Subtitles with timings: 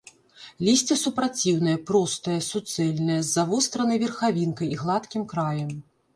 [0.67, 5.71] Лісце супраціўнае, простае, суцэльнае, з завостранай верхавінкай і гладкім краем.